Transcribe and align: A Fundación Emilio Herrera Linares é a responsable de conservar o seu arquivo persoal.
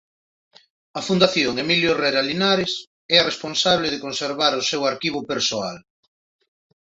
A 0.99 1.01
Fundación 1.07 1.53
Emilio 1.63 1.89
Herrera 1.91 2.27
Linares 2.29 2.73
é 3.15 3.17
a 3.19 3.27
responsable 3.31 3.87
de 3.93 4.01
conservar 4.05 4.53
o 4.61 4.67
seu 4.69 4.81
arquivo 4.91 5.19
persoal. 5.31 5.77